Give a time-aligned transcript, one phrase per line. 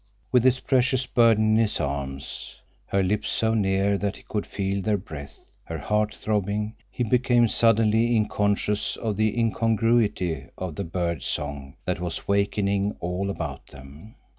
[0.31, 2.55] With his precious burden in his arms,
[2.87, 7.47] her lips so near that he could feel their breath, her heart throbbing, he became
[7.47, 14.15] suddenly conscious of the incongruity of the bird song that was wakening all about them.